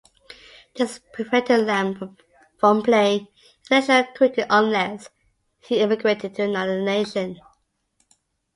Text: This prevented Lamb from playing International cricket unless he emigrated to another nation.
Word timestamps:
This 0.73 0.99
prevented 1.13 1.67
Lamb 1.67 2.17
from 2.57 2.81
playing 2.81 3.27
International 3.69 4.11
cricket 4.15 4.47
unless 4.49 5.11
he 5.59 5.79
emigrated 5.79 6.33
to 6.33 6.43
another 6.45 6.81
nation. 6.81 7.39